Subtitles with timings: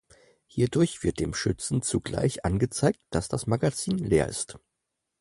[0.47, 4.57] Hierdurch wird dem Schützen zugleich angezeigt, dass das Magazin leer ist.